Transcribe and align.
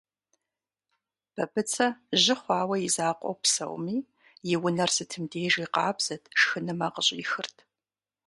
Бабыцэ 1.33 1.87
жьы 2.21 2.35
хъуауэ 2.41 2.77
и 2.87 2.89
закъуэу 2.95 3.35
псэуми, 3.41 3.97
и 4.53 4.55
унэр 4.65 4.89
сытым 4.95 5.23
дежи 5.31 5.65
къабзэт, 5.73 6.23
шхынымэ 6.39 6.87
къыщӏихырт. 6.93 7.57